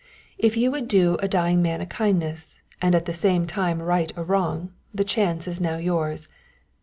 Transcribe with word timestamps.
If 0.39 0.57
you 0.57 0.71
would 0.71 0.87
do 0.87 1.17
a 1.19 1.27
dying 1.27 1.61
man 1.61 1.79
a 1.79 1.85
kindness, 1.85 2.59
and 2.81 2.95
at 2.95 3.05
the 3.05 3.13
same 3.13 3.45
time 3.45 3.79
right 3.83 4.11
a 4.15 4.23
wrong, 4.23 4.71
the 4.91 5.03
chance 5.03 5.47
is 5.47 5.61
now 5.61 5.77
yours. 5.77 6.27